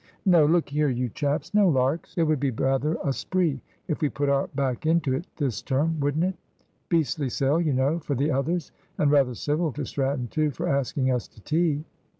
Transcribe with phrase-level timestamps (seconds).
[0.25, 0.47] "No.
[0.47, 2.17] Look here, you chaps, no larks.
[2.17, 5.99] It would be rather a spree if we put our back into it this term,
[5.99, 6.33] wouldn't it?
[6.89, 11.11] beastly sell, you know, for the others; and rather civil to Stratton too, for asking
[11.11, 11.83] us to tea."